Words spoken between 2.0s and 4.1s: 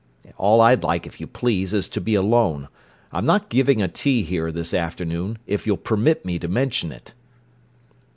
be alone. I'm not giving a